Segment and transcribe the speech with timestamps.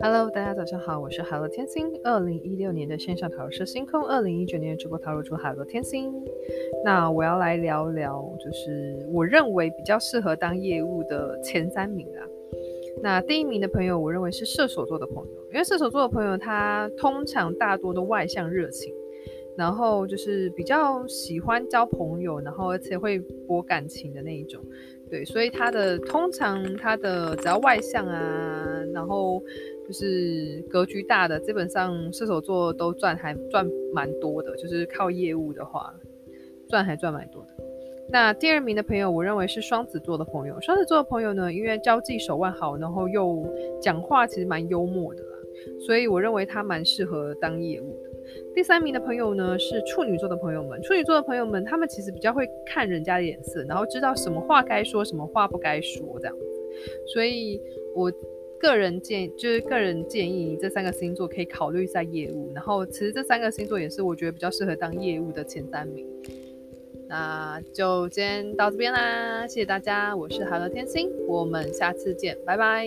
[0.00, 1.90] Hello，大家早上好，我是海螺天星。
[2.04, 6.10] 二零一六年的线上塔罗师星空，二零一九年的直播塔罗主海螺天星。
[6.84, 12.26] 那我要来聊聊，就是我认为比较适合当业务的前三名啊。
[13.02, 18.94] 那第一名的朋友，我认为是射手座的朋友，因为射手座的朋友他通常大多都外向热情，
[19.56, 24.60] 然后就是比较喜欢交朋友，然后而且会博感情的那一种。
[25.10, 29.42] 对，所以他的通常他的只要外向啊，然后。
[29.88, 34.54] 就是格局大的，基本上射手座都赚还赚蛮多的。
[34.56, 35.90] 就是靠业务的话，
[36.68, 37.48] 赚还赚蛮多的。
[38.10, 40.60] 那第二名的朋友，我认为是双子座的朋友。
[40.60, 43.50] 双子座的朋友呢，因为交际手腕好，然后又
[43.80, 45.22] 讲话其实蛮幽默的，
[45.86, 48.10] 所以我认为他蛮适合当业务的。
[48.54, 50.80] 第三名的朋友呢，是处女座的朋友们。
[50.82, 56.44] 处女座的朋友们，他们其实比较会看人家的眼色，然后知道什么话该说，什么话不该说这样子。
[57.12, 57.60] 所以
[57.94, 58.12] 我。
[58.60, 62.50] 个人建议就是个人建议，这三个星座可以考虑一下业务。
[62.52, 66.04] 然后，其实这三个星座也是我觉得比较适合当业务的前三名。
[67.08, 72.84] 那就今天到这边啦，谢谢大家，我是海螺天星，我们下次见，拜拜。